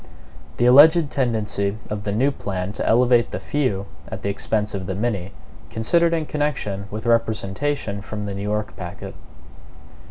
57 0.53 0.55
The 0.57 0.65
Alleged 0.65 1.11
Tendency 1.11 1.77
of 1.91 2.05
the 2.05 2.11
New 2.11 2.31
Plan 2.31 2.73
to 2.73 2.87
Elevate 2.87 3.29
the 3.29 3.39
Few 3.39 3.85
at 4.07 4.23
the 4.23 4.29
Expense 4.31 4.73
of 4.73 4.87
the 4.87 4.95
Many 4.95 5.31
Considered 5.69 6.11
in 6.11 6.25
Connection 6.25 6.87
with 6.89 7.05
Representation. 7.05 8.01
From 8.01 8.25
the 8.25 8.33
New 8.33 8.41
York 8.41 8.75
Packet. 8.75 9.13